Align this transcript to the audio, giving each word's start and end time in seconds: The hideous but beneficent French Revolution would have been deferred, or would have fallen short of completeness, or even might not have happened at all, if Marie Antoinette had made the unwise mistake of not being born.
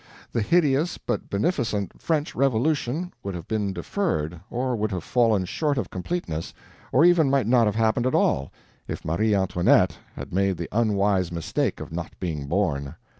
The 0.31 0.41
hideous 0.41 0.97
but 0.97 1.29
beneficent 1.29 2.01
French 2.01 2.33
Revolution 2.33 3.13
would 3.21 3.35
have 3.35 3.47
been 3.47 3.71
deferred, 3.71 4.41
or 4.49 4.75
would 4.75 4.89
have 4.91 5.03
fallen 5.03 5.45
short 5.45 5.77
of 5.77 5.91
completeness, 5.91 6.55
or 6.91 7.05
even 7.05 7.29
might 7.29 7.45
not 7.45 7.67
have 7.67 7.75
happened 7.75 8.07
at 8.07 8.15
all, 8.15 8.51
if 8.87 9.05
Marie 9.05 9.35
Antoinette 9.35 9.99
had 10.15 10.33
made 10.33 10.57
the 10.57 10.69
unwise 10.71 11.31
mistake 11.31 11.79
of 11.79 11.91
not 11.91 12.19
being 12.19 12.47
born. 12.47 12.95